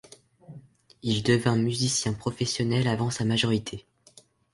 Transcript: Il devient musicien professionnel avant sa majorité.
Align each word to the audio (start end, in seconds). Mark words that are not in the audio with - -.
Il 1.03 1.21
devient 1.21 1.53
musicien 1.59 2.13
professionnel 2.13 2.87
avant 2.87 3.11
sa 3.11 3.23
majorité. 3.23 3.85